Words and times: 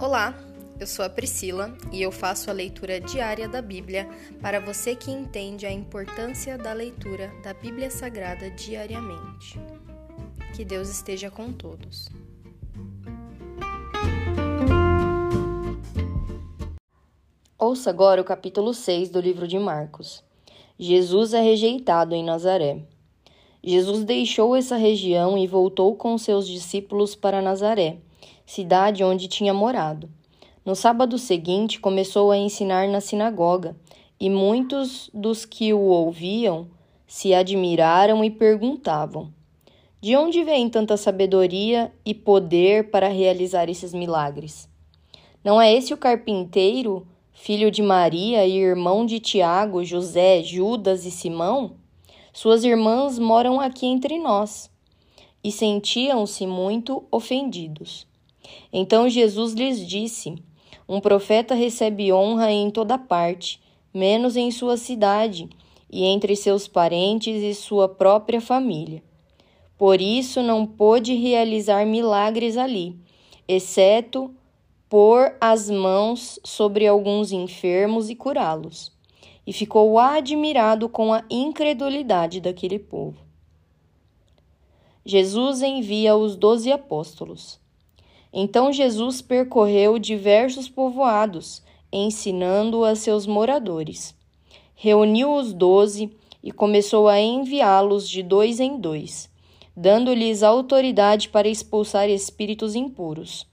Olá, 0.00 0.34
eu 0.80 0.86
sou 0.86 1.04
a 1.04 1.10
Priscila 1.10 1.76
e 1.92 2.00
eu 2.00 2.10
faço 2.10 2.48
a 2.48 2.54
leitura 2.54 2.98
diária 2.98 3.46
da 3.46 3.60
Bíblia 3.60 4.08
para 4.40 4.58
você 4.58 4.96
que 4.96 5.10
entende 5.10 5.66
a 5.66 5.70
importância 5.70 6.56
da 6.56 6.72
leitura 6.72 7.30
da 7.44 7.52
Bíblia 7.52 7.90
Sagrada 7.90 8.50
diariamente. 8.50 9.60
Que 10.56 10.64
Deus 10.64 10.88
esteja 10.88 11.30
com 11.30 11.52
todos. 11.52 12.08
Ouça 17.58 17.90
agora 17.90 18.22
o 18.22 18.24
capítulo 18.24 18.72
6 18.72 19.10
do 19.10 19.20
livro 19.20 19.46
de 19.46 19.58
Marcos. 19.58 20.24
Jesus 20.78 21.34
é 21.34 21.42
rejeitado 21.42 22.14
em 22.14 22.24
Nazaré. 22.24 22.84
Jesus 23.62 24.02
deixou 24.02 24.56
essa 24.56 24.78
região 24.78 25.36
e 25.36 25.46
voltou 25.46 25.94
com 25.94 26.16
seus 26.16 26.48
discípulos 26.48 27.14
para 27.14 27.42
Nazaré, 27.42 27.98
cidade 28.46 29.04
onde 29.04 29.28
tinha 29.28 29.54
morado. 29.54 30.08
No 30.64 30.74
sábado 30.74 31.18
seguinte, 31.18 31.80
começou 31.80 32.30
a 32.30 32.36
ensinar 32.36 32.88
na 32.88 33.00
sinagoga, 33.00 33.76
e 34.20 34.28
muitos 34.28 35.08
dos 35.14 35.46
que 35.46 35.72
o 35.72 35.80
ouviam 35.80 36.68
se 37.06 37.32
admiraram 37.32 38.22
e 38.24 38.30
perguntavam: 38.30 39.32
De 40.00 40.14
onde 40.16 40.44
vem 40.44 40.68
tanta 40.68 40.96
sabedoria 40.96 41.90
e 42.04 42.14
poder 42.14 42.90
para 42.90 43.08
realizar 43.08 43.68
esses 43.68 43.94
milagres? 43.94 44.68
Não 45.42 45.60
é 45.60 45.72
esse 45.72 45.94
o 45.94 45.96
carpinteiro, 45.96 47.06
filho 47.32 47.70
de 47.70 47.82
Maria 47.82 48.46
e 48.46 48.58
irmão 48.58 49.06
de 49.06 49.18
Tiago, 49.18 49.82
José, 49.82 50.42
Judas 50.42 51.06
e 51.06 51.10
Simão? 51.10 51.72
Suas 52.32 52.62
irmãs 52.62 53.18
moram 53.18 53.58
aqui 53.58 53.86
entre 53.86 54.18
nós. 54.18 54.70
E 55.42 55.50
sentiam-se 55.50 56.46
muito 56.46 57.02
ofendidos. 57.10 58.06
Então 58.72 59.08
Jesus 59.08 59.54
lhes 59.54 59.86
disse: 59.86 60.36
Um 60.88 61.00
profeta 61.00 61.54
recebe 61.54 62.12
honra 62.12 62.50
em 62.50 62.70
toda 62.70 62.98
parte, 62.98 63.60
menos 63.92 64.36
em 64.36 64.50
sua 64.50 64.76
cidade 64.76 65.48
e 65.90 66.04
entre 66.04 66.36
seus 66.36 66.68
parentes 66.68 67.42
e 67.42 67.54
sua 67.54 67.88
própria 67.88 68.40
família. 68.40 69.02
Por 69.76 70.00
isso 70.00 70.42
não 70.42 70.66
pôde 70.66 71.14
realizar 71.14 71.86
milagres 71.86 72.56
ali, 72.56 72.96
exceto 73.48 74.34
pôr 74.88 75.34
as 75.40 75.70
mãos 75.70 76.38
sobre 76.44 76.86
alguns 76.86 77.32
enfermos 77.32 78.10
e 78.10 78.14
curá-los 78.14 78.92
e 79.46 79.52
ficou 79.52 79.98
admirado 79.98 80.88
com 80.88 81.12
a 81.12 81.24
incredulidade 81.28 82.40
daquele 82.40 82.78
povo. 82.78 83.18
Jesus 85.04 85.62
envia 85.62 86.14
os 86.14 86.36
doze 86.36 86.70
apóstolos. 86.70 87.58
Então 88.32 88.72
Jesus 88.72 89.20
percorreu 89.20 89.98
diversos 89.98 90.68
povoados, 90.68 91.62
ensinando 91.92 92.84
a 92.84 92.94
seus 92.94 93.26
moradores. 93.26 94.14
Reuniu 94.74 95.34
os 95.34 95.52
doze 95.52 96.10
e 96.42 96.52
começou 96.52 97.08
a 97.08 97.20
enviá-los 97.20 98.08
de 98.08 98.22
dois 98.22 98.60
em 98.60 98.78
dois, 98.78 99.28
dando-lhes 99.76 100.42
autoridade 100.42 101.28
para 101.28 101.48
expulsar 101.48 102.08
espíritos 102.08 102.74
impuros. 102.74 103.46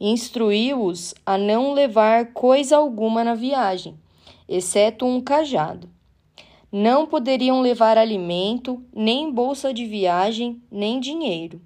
Instruiu-os 0.00 1.14
a 1.26 1.36
não 1.36 1.72
levar 1.72 2.32
coisa 2.32 2.76
alguma 2.76 3.22
na 3.22 3.34
viagem 3.34 3.96
exceto 4.48 5.06
um 5.06 5.20
cajado. 5.20 5.88
Não 6.70 7.06
poderiam 7.06 7.60
levar 7.60 7.96
alimento, 7.96 8.82
nem 8.94 9.30
bolsa 9.30 9.72
de 9.72 9.86
viagem, 9.86 10.62
nem 10.70 11.00
dinheiro. 11.00 11.60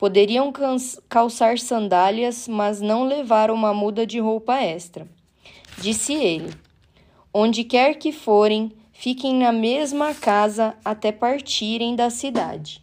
Poderiam 0.00 0.50
calçar 1.10 1.58
sandálias, 1.58 2.48
mas 2.48 2.80
não 2.80 3.04
levar 3.04 3.50
uma 3.50 3.74
muda 3.74 4.06
de 4.06 4.18
roupa 4.18 4.54
extra. 4.54 5.06
Disse 5.76 6.14
ele: 6.14 6.54
Onde 7.34 7.64
quer 7.64 7.96
que 7.96 8.10
forem, 8.10 8.72
fiquem 8.94 9.34
na 9.34 9.52
mesma 9.52 10.14
casa 10.14 10.74
até 10.82 11.12
partirem 11.12 11.94
da 11.94 12.08
cidade. 12.08 12.82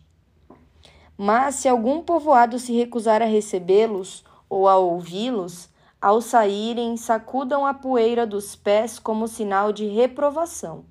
Mas 1.17 1.55
se 1.55 1.67
algum 1.67 2.03
povoado 2.03 2.59
se 2.59 2.71
recusar 2.71 3.23
a 3.23 3.25
recebê-los 3.25 4.23
ou 4.47 4.67
a 4.67 4.77
ouvi-los, 4.77 5.69
ao 5.99 6.21
saírem, 6.21 6.95
sacudam 6.97 7.65
a 7.65 7.73
poeira 7.73 8.27
dos 8.27 8.55
pés 8.55 8.99
como 8.99 9.27
sinal 9.27 9.73
de 9.73 9.87
reprovação. 9.87 10.85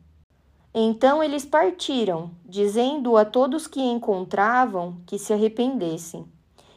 Então 0.79 1.25
eles 1.25 1.43
partiram, 1.43 2.31
dizendo 2.45 3.17
a 3.17 3.25
todos 3.25 3.67
que 3.67 3.81
encontravam 3.81 4.99
que 5.07 5.19
se 5.19 5.33
arrependessem. 5.33 6.27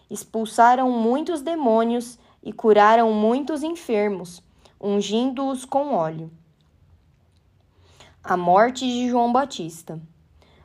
Expulsaram 0.10 0.90
muitos 0.90 1.42
demônios 1.42 2.18
e 2.42 2.54
curaram 2.54 3.12
muitos 3.12 3.62
enfermos, 3.62 4.42
ungindo-os 4.80 5.66
com 5.66 5.94
óleo. 5.94 6.32
A 8.24 8.38
morte 8.38 8.86
de 8.86 9.10
João 9.10 9.34
Batista. 9.34 10.00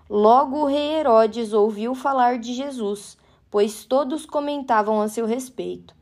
Logo 0.08 0.58
o 0.58 0.66
rei 0.66 1.00
Herodes 1.00 1.52
ouviu 1.52 1.92
falar 1.96 2.38
de 2.38 2.54
Jesus, 2.54 3.18
pois 3.50 3.84
todos 3.84 4.24
comentavam 4.24 5.00
a 5.00 5.08
seu 5.08 5.26
respeito. 5.26 5.92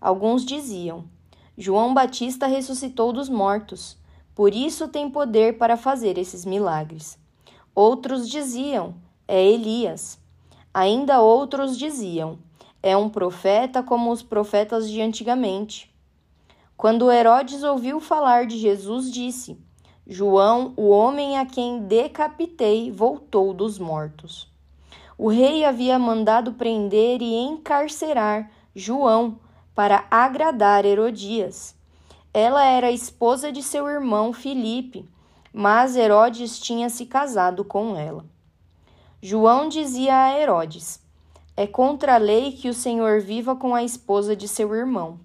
Alguns 0.00 0.44
diziam: 0.44 1.04
João 1.56 1.94
Batista 1.94 2.48
ressuscitou 2.48 3.12
dos 3.12 3.28
mortos, 3.28 3.96
por 4.34 4.54
isso 4.54 4.88
tem 4.88 5.10
poder 5.10 5.58
para 5.58 5.76
fazer 5.76 6.16
esses 6.18 6.44
milagres. 6.44 7.18
Outros 7.74 8.28
diziam: 8.28 8.94
é 9.28 9.44
Elias. 9.44 10.18
Ainda 10.72 11.20
outros 11.20 11.76
diziam: 11.76 12.38
é 12.82 12.96
um 12.96 13.08
profeta 13.08 13.82
como 13.82 14.10
os 14.10 14.22
profetas 14.22 14.90
de 14.90 15.00
antigamente. 15.00 15.92
Quando 16.76 17.12
Herodes 17.12 17.62
ouviu 17.62 18.00
falar 18.00 18.46
de 18.46 18.58
Jesus, 18.58 19.10
disse: 19.10 19.58
João, 20.06 20.72
o 20.76 20.88
homem 20.88 21.38
a 21.38 21.46
quem 21.46 21.80
decapitei, 21.80 22.90
voltou 22.90 23.54
dos 23.54 23.78
mortos. 23.78 24.50
O 25.16 25.28
rei 25.28 25.64
havia 25.64 25.98
mandado 25.98 26.54
prender 26.54 27.22
e 27.22 27.34
encarcerar 27.34 28.50
João 28.74 29.38
para 29.74 30.04
agradar 30.10 30.84
Herodias. 30.84 31.76
Ela 32.34 32.64
era 32.64 32.90
esposa 32.90 33.52
de 33.52 33.62
seu 33.62 33.86
irmão 33.86 34.32
Filipe, 34.32 35.06
mas 35.52 35.96
Herodes 35.96 36.58
tinha 36.58 36.88
se 36.88 37.04
casado 37.04 37.62
com 37.62 37.94
ela. 37.94 38.24
João 39.20 39.68
dizia 39.68 40.16
a 40.16 40.40
Herodes: 40.40 40.98
É 41.54 41.66
contra 41.66 42.14
a 42.14 42.18
lei 42.18 42.52
que 42.52 42.70
o 42.70 42.74
Senhor 42.74 43.20
viva 43.20 43.54
com 43.54 43.74
a 43.74 43.84
esposa 43.84 44.34
de 44.34 44.48
seu 44.48 44.74
irmão. 44.74 45.20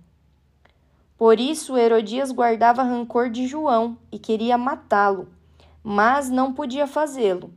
Por 1.18 1.40
isso 1.40 1.78
Herodias 1.78 2.30
guardava 2.30 2.84
rancor 2.84 3.30
de 3.30 3.48
João 3.48 3.98
e 4.12 4.20
queria 4.20 4.58
matá-lo, 4.58 5.30
mas 5.82 6.30
não 6.30 6.54
podia 6.54 6.86
fazê-lo, 6.86 7.54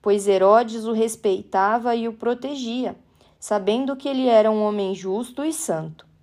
pois 0.00 0.26
Herodes 0.26 0.86
o 0.86 0.92
respeitava 0.92 1.94
e 1.94 2.08
o 2.08 2.14
protegia, 2.14 2.96
sabendo 3.38 3.94
que 3.96 4.08
ele 4.08 4.26
era 4.26 4.50
um 4.50 4.62
homem 4.62 4.94
justo 4.94 5.44
e 5.44 5.52
santo. 5.52 6.13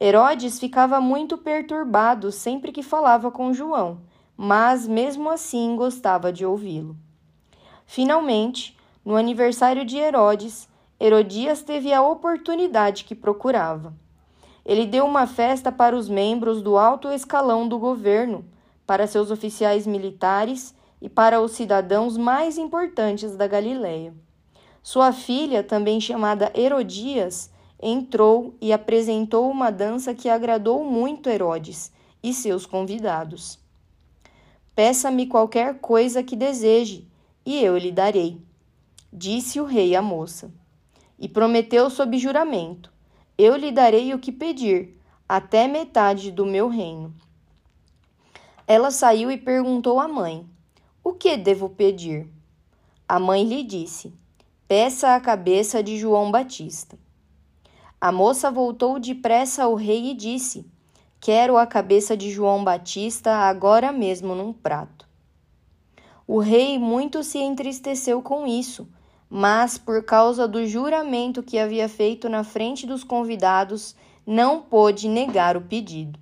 Herodes 0.00 0.58
ficava 0.58 1.00
muito 1.00 1.38
perturbado 1.38 2.32
sempre 2.32 2.72
que 2.72 2.82
falava 2.82 3.30
com 3.30 3.52
João, 3.52 4.00
mas 4.36 4.86
mesmo 4.88 5.30
assim 5.30 5.76
gostava 5.76 6.32
de 6.32 6.44
ouvi-lo. 6.44 6.96
Finalmente, 7.86 8.76
no 9.04 9.16
aniversário 9.16 9.84
de 9.84 9.96
Herodes, 9.96 10.68
Herodias 10.98 11.62
teve 11.62 11.92
a 11.92 12.02
oportunidade 12.02 13.04
que 13.04 13.14
procurava. 13.14 13.94
Ele 14.64 14.86
deu 14.86 15.04
uma 15.04 15.26
festa 15.26 15.70
para 15.70 15.94
os 15.94 16.08
membros 16.08 16.62
do 16.62 16.78
alto 16.78 17.08
escalão 17.08 17.68
do 17.68 17.78
governo, 17.78 18.44
para 18.86 19.06
seus 19.06 19.30
oficiais 19.30 19.86
militares 19.86 20.74
e 21.00 21.08
para 21.08 21.40
os 21.40 21.52
cidadãos 21.52 22.16
mais 22.16 22.56
importantes 22.56 23.36
da 23.36 23.46
Galiléia. 23.46 24.14
Sua 24.82 25.12
filha, 25.12 25.62
também 25.62 26.00
chamada 26.00 26.50
Herodias, 26.54 27.50
entrou 27.86 28.56
e 28.62 28.72
apresentou 28.72 29.50
uma 29.50 29.70
dança 29.70 30.14
que 30.14 30.30
agradou 30.30 30.82
muito 30.82 31.28
Herodes 31.28 31.92
e 32.22 32.32
seus 32.32 32.64
convidados. 32.64 33.58
Peça-me 34.74 35.26
qualquer 35.26 35.78
coisa 35.80 36.22
que 36.22 36.34
deseje, 36.34 37.06
e 37.44 37.62
eu 37.62 37.76
lhe 37.76 37.92
darei, 37.92 38.40
disse 39.12 39.60
o 39.60 39.66
rei 39.66 39.94
à 39.94 40.00
moça. 40.00 40.50
E 41.18 41.28
prometeu 41.28 41.90
sob 41.90 42.16
juramento: 42.16 42.90
Eu 43.36 43.54
lhe 43.54 43.70
darei 43.70 44.14
o 44.14 44.18
que 44.18 44.32
pedir, 44.32 44.98
até 45.28 45.68
metade 45.68 46.32
do 46.32 46.46
meu 46.46 46.68
reino. 46.68 47.14
Ela 48.66 48.90
saiu 48.90 49.30
e 49.30 49.36
perguntou 49.36 50.00
à 50.00 50.08
mãe: 50.08 50.46
O 51.04 51.12
que 51.12 51.36
devo 51.36 51.68
pedir? 51.68 52.26
A 53.06 53.20
mãe 53.20 53.44
lhe 53.44 53.62
disse: 53.62 54.12
Peça 54.66 55.14
a 55.14 55.20
cabeça 55.20 55.82
de 55.82 55.98
João 55.98 56.30
Batista. 56.30 57.03
A 58.04 58.12
moça 58.12 58.50
voltou 58.50 59.00
depressa 59.00 59.64
ao 59.64 59.74
rei 59.74 60.10
e 60.10 60.14
disse: 60.14 60.70
Quero 61.18 61.56
a 61.56 61.66
cabeça 61.66 62.14
de 62.14 62.30
João 62.30 62.62
Batista 62.62 63.30
agora 63.30 63.90
mesmo 63.90 64.34
num 64.34 64.52
prato. 64.52 65.08
O 66.26 66.38
rei 66.38 66.78
muito 66.78 67.24
se 67.24 67.38
entristeceu 67.38 68.20
com 68.20 68.46
isso, 68.46 68.86
mas 69.30 69.78
por 69.78 70.04
causa 70.04 70.46
do 70.46 70.66
juramento 70.66 71.42
que 71.42 71.58
havia 71.58 71.88
feito 71.88 72.28
na 72.28 72.44
frente 72.44 72.86
dos 72.86 73.02
convidados, 73.02 73.96
não 74.26 74.60
pôde 74.60 75.08
negar 75.08 75.56
o 75.56 75.62
pedido. 75.62 76.20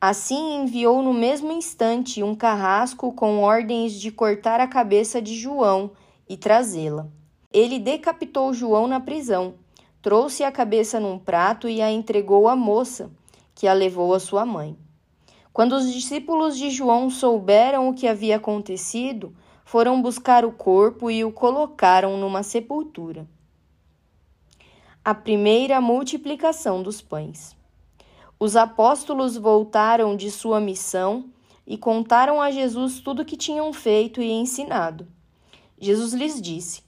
Assim 0.00 0.62
enviou 0.62 1.02
no 1.02 1.12
mesmo 1.12 1.52
instante 1.52 2.22
um 2.22 2.34
carrasco 2.34 3.12
com 3.12 3.42
ordens 3.42 3.92
de 3.92 4.10
cortar 4.10 4.58
a 4.58 4.66
cabeça 4.66 5.20
de 5.20 5.36
João 5.36 5.90
e 6.26 6.34
trazê-la. 6.34 7.06
Ele 7.52 7.78
decapitou 7.78 8.54
João 8.54 8.86
na 8.86 9.00
prisão, 9.00 9.56
trouxe 10.04 10.44
a 10.44 10.52
cabeça 10.52 11.00
num 11.00 11.18
prato 11.18 11.66
e 11.66 11.80
a 11.80 11.90
entregou 11.90 12.46
à 12.46 12.54
moça, 12.54 13.10
que 13.54 13.66
a 13.66 13.72
levou 13.72 14.12
à 14.12 14.20
sua 14.20 14.44
mãe. 14.44 14.76
Quando 15.50 15.72
os 15.72 15.90
discípulos 15.90 16.58
de 16.58 16.68
João 16.68 17.08
souberam 17.08 17.88
o 17.88 17.94
que 17.94 18.06
havia 18.06 18.36
acontecido, 18.36 19.34
foram 19.64 20.02
buscar 20.02 20.44
o 20.44 20.52
corpo 20.52 21.10
e 21.10 21.24
o 21.24 21.32
colocaram 21.32 22.18
numa 22.18 22.42
sepultura. 22.42 23.26
A 25.02 25.14
primeira 25.14 25.80
multiplicação 25.80 26.82
dos 26.82 27.00
pães. 27.00 27.56
Os 28.38 28.56
apóstolos 28.56 29.38
voltaram 29.38 30.14
de 30.18 30.30
sua 30.30 30.60
missão 30.60 31.30
e 31.66 31.78
contaram 31.78 32.42
a 32.42 32.50
Jesus 32.50 33.00
tudo 33.00 33.22
o 33.22 33.24
que 33.24 33.38
tinham 33.38 33.72
feito 33.72 34.20
e 34.20 34.30
ensinado. 34.30 35.08
Jesus 35.80 36.12
lhes 36.12 36.42
disse: 36.42 36.83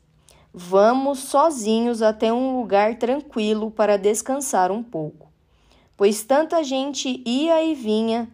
Vamos 0.58 1.18
sozinhos 1.18 2.00
até 2.00 2.32
um 2.32 2.58
lugar 2.58 2.98
tranquilo 2.98 3.70
para 3.70 3.98
descansar 3.98 4.72
um 4.72 4.82
pouco, 4.82 5.30
pois 5.94 6.24
tanta 6.24 6.64
gente 6.64 7.22
ia 7.26 7.62
e 7.62 7.74
vinha 7.74 8.26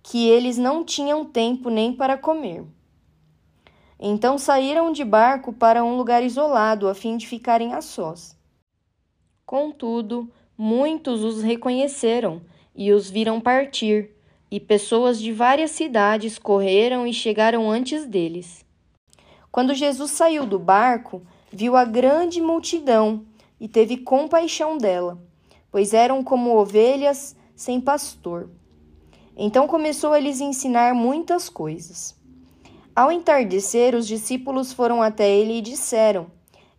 que 0.00 0.28
eles 0.28 0.56
não 0.56 0.84
tinham 0.84 1.24
tempo 1.24 1.68
nem 1.68 1.92
para 1.92 2.16
comer. 2.16 2.64
Então 3.98 4.38
saíram 4.38 4.92
de 4.92 5.04
barco 5.04 5.52
para 5.52 5.82
um 5.82 5.96
lugar 5.96 6.22
isolado, 6.22 6.86
a 6.86 6.94
fim 6.94 7.16
de 7.16 7.26
ficarem 7.26 7.74
a 7.74 7.82
sós. 7.82 8.38
Contudo, 9.44 10.30
muitos 10.56 11.24
os 11.24 11.42
reconheceram 11.42 12.40
e 12.72 12.92
os 12.92 13.10
viram 13.10 13.40
partir, 13.40 14.12
e 14.48 14.60
pessoas 14.60 15.20
de 15.20 15.32
várias 15.32 15.72
cidades 15.72 16.38
correram 16.38 17.04
e 17.04 17.12
chegaram 17.12 17.68
antes 17.68 18.06
deles. 18.06 18.67
Quando 19.58 19.74
Jesus 19.74 20.12
saiu 20.12 20.46
do 20.46 20.56
barco, 20.56 21.20
viu 21.50 21.74
a 21.74 21.84
grande 21.84 22.40
multidão 22.40 23.24
e 23.58 23.66
teve 23.66 23.96
compaixão 23.96 24.78
dela, 24.78 25.20
pois 25.68 25.92
eram 25.92 26.22
como 26.22 26.56
ovelhas 26.56 27.34
sem 27.56 27.80
pastor. 27.80 28.50
Então 29.36 29.66
começou 29.66 30.12
a 30.12 30.20
lhes 30.20 30.40
ensinar 30.40 30.94
muitas 30.94 31.48
coisas. 31.48 32.16
Ao 32.94 33.10
entardecer, 33.10 33.96
os 33.96 34.06
discípulos 34.06 34.72
foram 34.72 35.02
até 35.02 35.28
ele 35.28 35.54
e 35.54 35.60
disseram: 35.60 36.28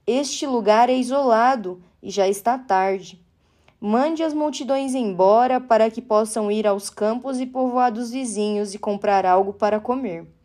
Este 0.07 0.47
lugar 0.47 0.89
é 0.89 0.95
isolado 0.95 1.83
e 2.01 2.09
já 2.09 2.29
está 2.29 2.57
tarde. 2.57 3.21
Mande 3.77 4.23
as 4.23 4.33
multidões 4.33 4.95
embora 4.95 5.59
para 5.59 5.91
que 5.91 6.01
possam 6.01 6.49
ir 6.49 6.65
aos 6.65 6.89
campos 6.89 7.41
e 7.41 7.45
povoados 7.45 8.09
vizinhos 8.11 8.73
e 8.73 8.79
comprar 8.79 9.25
algo 9.25 9.51
para 9.51 9.81
comer. 9.81 10.38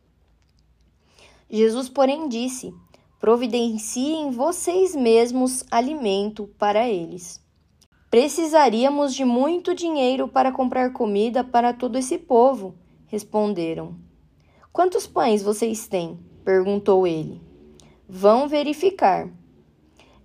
Jesus, 1.50 1.88
porém, 1.88 2.28
disse: 2.28 2.74
Providenciem 3.20 4.30
vocês 4.30 4.94
mesmos 4.94 5.64
alimento 5.70 6.46
para 6.58 6.88
eles. 6.88 7.42
Precisaríamos 8.10 9.14
de 9.14 9.24
muito 9.24 9.74
dinheiro 9.74 10.28
para 10.28 10.52
comprar 10.52 10.92
comida 10.92 11.42
para 11.42 11.72
todo 11.72 11.98
esse 11.98 12.16
povo, 12.16 12.74
responderam. 13.06 13.96
Quantos 14.72 15.06
pães 15.06 15.42
vocês 15.42 15.88
têm? 15.88 16.18
perguntou 16.44 17.06
ele. 17.06 17.40
Vão 18.08 18.46
verificar. 18.46 19.28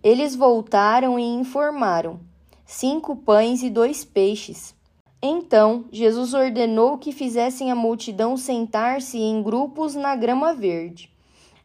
Eles 0.04 0.36
voltaram 0.36 1.18
e 1.18 1.24
informaram: 1.24 2.20
cinco 2.66 3.16
pães 3.16 3.64
e 3.64 3.70
dois 3.70 4.06
peixes. 4.06 4.76
Então 5.22 5.86
Jesus 5.92 6.34
ordenou 6.34 6.98
que 6.98 7.12
fizessem 7.12 7.72
a 7.72 7.76
multidão 7.76 8.38
sentar-se 8.38 9.18
em 9.18 9.44
grupos 9.44 9.94
na 9.96 10.16
grama 10.16 10.54
verde. 10.54 11.12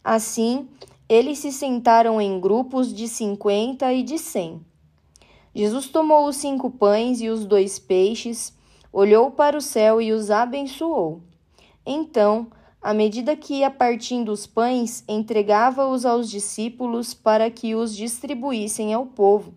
Assim, 0.02 0.68
eles 1.08 1.38
se 1.38 1.52
sentaram 1.52 2.20
em 2.20 2.40
grupos 2.40 2.92
de 2.92 3.06
cinquenta 3.06 3.92
e 3.92 4.02
de 4.02 4.18
cem. 4.18 4.60
Jesus 5.54 5.88
tomou 5.88 6.26
os 6.26 6.36
cinco 6.36 6.68
pães 6.68 7.20
e 7.20 7.28
os 7.28 7.46
dois 7.46 7.78
peixes, 7.78 8.52
olhou 8.92 9.30
para 9.30 9.56
o 9.56 9.60
céu 9.60 10.00
e 10.02 10.12
os 10.12 10.30
abençoou. 10.30 11.20
Então, 11.86 12.48
à 12.82 12.92
medida 12.92 13.36
que 13.36 13.60
ia 13.60 13.70
partindo 13.70 14.32
os 14.32 14.46
pães, 14.46 15.04
entregava-os 15.06 16.04
aos 16.04 16.28
discípulos 16.28 17.14
para 17.14 17.48
que 17.50 17.74
os 17.74 17.94
distribuíssem 17.94 18.92
ao 18.92 19.06
povo. 19.06 19.54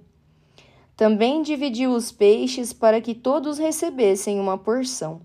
Também 0.98 1.44
dividiu 1.44 1.92
os 1.94 2.12
peixes 2.12 2.74
para 2.74 3.00
que 3.00 3.14
todos 3.14 3.60
recebessem 3.60 4.40
uma 4.40 4.58
porção. 4.58 5.22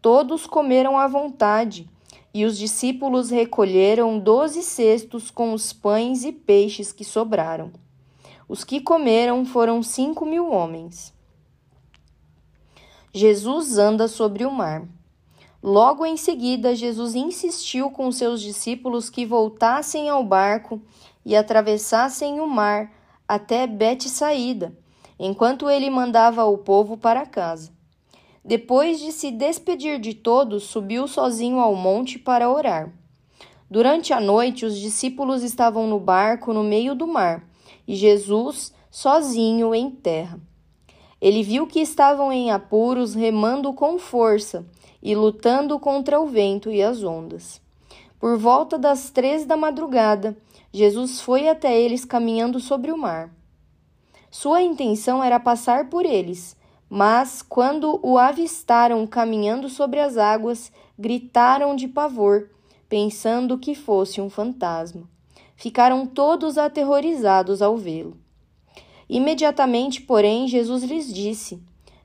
Todos 0.00 0.46
comeram 0.46 0.96
à 0.96 1.08
vontade, 1.08 1.90
e 2.32 2.44
os 2.44 2.56
discípulos 2.56 3.28
recolheram 3.28 4.20
doze 4.20 4.62
cestos 4.62 5.32
com 5.32 5.52
os 5.52 5.72
pães 5.72 6.24
e 6.24 6.30
peixes 6.30 6.92
que 6.92 7.04
sobraram. 7.04 7.72
Os 8.48 8.62
que 8.62 8.80
comeram 8.80 9.44
foram 9.44 9.82
cinco 9.82 10.24
mil 10.24 10.52
homens. 10.52 11.12
Jesus 13.12 13.78
anda 13.78 14.06
sobre 14.06 14.44
o 14.44 14.50
mar. 14.50 14.86
Logo 15.60 16.06
em 16.06 16.16
seguida, 16.16 16.76
Jesus 16.76 17.16
insistiu 17.16 17.90
com 17.90 18.12
seus 18.12 18.40
discípulos 18.40 19.10
que 19.10 19.26
voltassem 19.26 20.08
ao 20.08 20.22
barco 20.22 20.80
e 21.24 21.34
atravessassem 21.34 22.38
o 22.38 22.46
mar 22.46 22.92
até 23.26 23.66
Bet-saída, 23.66 24.76
enquanto 25.18 25.70
ele 25.70 25.90
mandava 25.90 26.44
o 26.44 26.58
povo 26.58 26.96
para 26.96 27.26
casa. 27.26 27.72
Depois 28.44 29.00
de 29.00 29.10
se 29.10 29.30
despedir 29.30 29.98
de 29.98 30.14
todos, 30.14 30.64
subiu 30.64 31.08
sozinho 31.08 31.60
ao 31.60 31.74
monte 31.74 32.18
para 32.18 32.50
orar. 32.50 32.92
Durante 33.70 34.12
a 34.12 34.20
noite, 34.20 34.66
os 34.66 34.78
discípulos 34.78 35.42
estavam 35.42 35.86
no 35.86 35.98
barco 35.98 36.52
no 36.52 36.62
meio 36.62 36.94
do 36.94 37.06
mar 37.06 37.44
e 37.88 37.94
Jesus 37.94 38.72
sozinho 38.90 39.74
em 39.74 39.90
terra. 39.90 40.38
Ele 41.20 41.42
viu 41.42 41.66
que 41.66 41.80
estavam 41.80 42.30
em 42.30 42.50
apuros, 42.50 43.14
remando 43.14 43.72
com 43.72 43.98
força 43.98 44.66
e 45.02 45.14
lutando 45.14 45.78
contra 45.78 46.20
o 46.20 46.26
vento 46.26 46.70
e 46.70 46.82
as 46.82 47.02
ondas. 47.02 47.60
Por 48.20 48.36
volta 48.36 48.78
das 48.78 49.10
três 49.10 49.46
da 49.46 49.56
madrugada, 49.56 50.36
Jesus 50.72 51.20
foi 51.20 51.48
até 51.48 51.78
eles 51.78 52.04
caminhando 52.04 52.60
sobre 52.60 52.92
o 52.92 52.98
mar. 52.98 53.30
Sua 54.36 54.60
intenção 54.60 55.22
era 55.22 55.38
passar 55.38 55.88
por 55.88 56.04
eles, 56.04 56.56
mas 56.90 57.40
quando 57.40 58.00
o 58.02 58.18
avistaram 58.18 59.06
caminhando 59.06 59.68
sobre 59.68 60.00
as 60.00 60.16
águas, 60.16 60.72
gritaram 60.98 61.76
de 61.76 61.86
pavor, 61.86 62.50
pensando 62.88 63.56
que 63.56 63.76
fosse 63.76 64.20
um 64.20 64.28
fantasma. 64.28 65.08
Ficaram 65.54 66.04
todos 66.04 66.58
aterrorizados 66.58 67.62
ao 67.62 67.76
vê-lo. 67.76 68.16
Imediatamente, 69.08 70.02
porém, 70.02 70.48
Jesus 70.48 70.82
lhes 70.82 71.14
disse: 71.14 71.62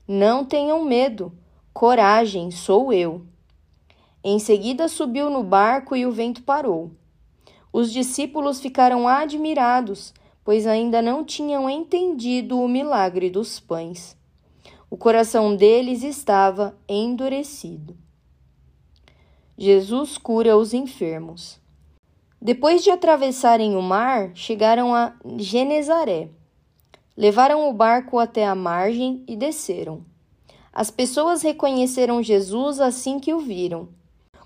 Não 0.08 0.46
tenham 0.46 0.86
medo, 0.86 1.34
coragem, 1.74 2.52
sou 2.52 2.94
eu. 2.94 3.26
Em 4.24 4.38
seguida 4.38 4.88
subiu 4.88 5.32
no 5.32 5.42
barco 5.42 5.96
e 5.96 6.06
o 6.06 6.12
vento 6.12 6.44
parou. 6.44 6.92
Os 7.74 7.92
discípulos 7.92 8.62
ficaram 8.62 9.08
admirados, 9.08 10.14
pois 10.50 10.66
ainda 10.66 11.00
não 11.00 11.24
tinham 11.24 11.70
entendido 11.70 12.60
o 12.60 12.68
milagre 12.68 13.30
dos 13.30 13.60
pães. 13.60 14.18
O 14.90 14.98
coração 14.98 15.56
deles 15.56 16.02
estava 16.02 16.76
endurecido. 16.90 17.96
Jesus 19.56 20.18
cura 20.18 20.58
os 20.58 20.74
enfermos. 20.74 21.60
Depois 22.42 22.84
de 22.84 22.90
atravessarem 22.90 23.76
o 23.76 23.82
mar, 23.84 24.32
chegaram 24.34 24.96
a 24.96 25.14
Genezaré. 25.38 26.30
Levaram 27.16 27.70
o 27.70 27.74
barco 27.74 28.18
até 28.18 28.48
a 28.48 28.56
margem 28.56 29.24
e 29.28 29.36
desceram. 29.36 30.04
As 30.74 30.90
pessoas 30.90 31.44
reconheceram 31.44 32.24
Jesus 32.24 32.80
assim 32.80 33.20
que 33.20 33.36
o 33.36 33.40
viram. 33.40 33.90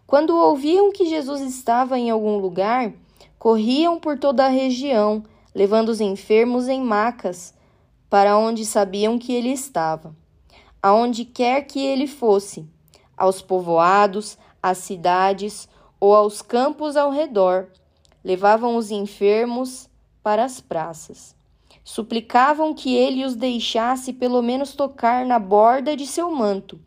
Quando 0.05 0.35
ouviam 0.35 0.91
que 0.91 1.05
Jesus 1.05 1.39
estava 1.39 1.97
em 1.97 2.09
algum 2.09 2.39
lugar, 2.39 2.91
corriam 3.39 3.97
por 3.97 4.19
toda 4.19 4.45
a 4.45 4.49
região, 4.49 5.23
levando 5.53 5.89
os 5.89 6.01
enfermos 6.01 6.67
em 6.67 6.81
macas 6.81 7.53
para 8.09 8.37
onde 8.37 8.65
sabiam 8.65 9.17
que 9.17 9.33
ele 9.33 9.49
estava. 9.49 10.15
Aonde 10.81 11.25
quer 11.25 11.61
que 11.61 11.79
ele 11.79 12.07
fosse, 12.07 12.67
aos 13.17 13.41
povoados, 13.41 14.37
às 14.61 14.79
cidades 14.79 15.67
ou 15.99 16.15
aos 16.15 16.41
campos 16.41 16.97
ao 16.97 17.11
redor, 17.11 17.69
levavam 18.23 18.75
os 18.75 18.91
enfermos 18.91 19.89
para 20.21 20.43
as 20.43 20.61
praças. 20.61 21.35
Suplicavam 21.83 22.73
que 22.73 22.95
ele 22.95 23.25
os 23.25 23.35
deixasse 23.35 24.13
pelo 24.13 24.41
menos 24.41 24.73
tocar 24.73 25.25
na 25.25 25.37
borda 25.39 25.95
de 25.97 26.07
seu 26.07 26.31
manto, 26.31 26.79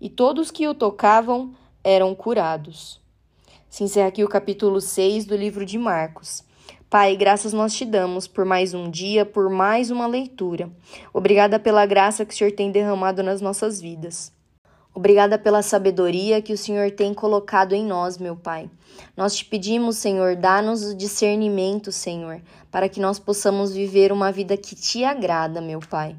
e 0.00 0.08
todos 0.08 0.50
que 0.50 0.66
o 0.66 0.74
tocavam 0.74 1.54
eram 1.84 2.14
curados. 2.14 3.00
Se 3.68 3.84
encerra 3.84 4.08
aqui 4.08 4.24
o 4.24 4.28
capítulo 4.28 4.80
6 4.80 5.26
do 5.26 5.36
livro 5.36 5.66
de 5.66 5.76
Marcos. 5.76 6.42
Pai, 6.90 7.14
graças 7.16 7.52
nós 7.52 7.74
te 7.74 7.84
damos 7.84 8.26
por 8.26 8.46
mais 8.46 8.72
um 8.72 8.90
dia, 8.90 9.26
por 9.26 9.50
mais 9.50 9.90
uma 9.90 10.06
leitura. 10.06 10.70
Obrigada 11.12 11.58
pela 11.58 11.84
graça 11.84 12.24
que 12.24 12.32
o 12.32 12.36
Senhor 12.36 12.50
tem 12.50 12.72
derramado 12.72 13.22
nas 13.22 13.42
nossas 13.42 13.78
vidas. 13.78 14.32
Obrigada 14.94 15.38
pela 15.38 15.60
sabedoria 15.60 16.40
que 16.40 16.54
o 16.54 16.56
Senhor 16.56 16.90
tem 16.90 17.12
colocado 17.12 17.74
em 17.74 17.84
nós, 17.84 18.16
meu 18.16 18.34
Pai. 18.34 18.70
Nós 19.14 19.36
te 19.36 19.44
pedimos, 19.44 19.98
Senhor, 19.98 20.34
dá-nos 20.34 20.82
o 20.82 20.96
discernimento, 20.96 21.92
Senhor, 21.92 22.40
para 22.70 22.88
que 22.88 23.00
nós 23.00 23.18
possamos 23.18 23.74
viver 23.74 24.10
uma 24.10 24.32
vida 24.32 24.56
que 24.56 24.74
te 24.74 25.04
agrada, 25.04 25.60
meu 25.60 25.80
Pai. 25.80 26.16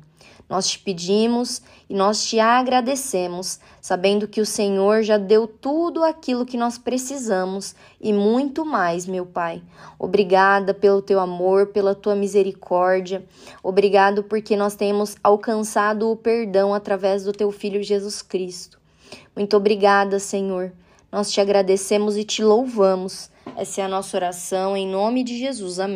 Nós 0.49 0.67
te 0.67 0.79
pedimos 0.79 1.61
e 1.87 1.93
nós 1.93 2.25
te 2.25 2.39
agradecemos, 2.39 3.59
sabendo 3.79 4.27
que 4.27 4.41
o 4.41 4.45
Senhor 4.45 5.03
já 5.03 5.17
deu 5.17 5.47
tudo 5.47 6.03
aquilo 6.03 6.45
que 6.45 6.57
nós 6.57 6.77
precisamos 6.77 7.75
e 8.01 8.11
muito 8.11 8.65
mais, 8.65 9.05
meu 9.05 9.27
Pai. 9.27 9.61
Obrigada 9.99 10.73
pelo 10.73 11.03
teu 11.03 11.19
amor, 11.19 11.67
pela 11.67 11.93
tua 11.93 12.15
misericórdia. 12.15 13.23
Obrigado 13.61 14.23
porque 14.23 14.55
nós 14.55 14.75
temos 14.75 15.15
alcançado 15.23 16.09
o 16.09 16.15
perdão 16.15 16.73
através 16.73 17.23
do 17.23 17.31
teu 17.31 17.51
filho 17.51 17.83
Jesus 17.83 18.23
Cristo. 18.23 18.79
Muito 19.35 19.55
obrigada, 19.55 20.19
Senhor. 20.19 20.73
Nós 21.11 21.31
te 21.31 21.39
agradecemos 21.39 22.17
e 22.17 22.23
te 22.23 22.43
louvamos. 22.43 23.29
Essa 23.55 23.81
é 23.81 23.83
a 23.83 23.87
nossa 23.87 24.17
oração 24.17 24.75
em 24.75 24.87
nome 24.87 25.23
de 25.23 25.37
Jesus. 25.37 25.79
Amém. 25.79 25.95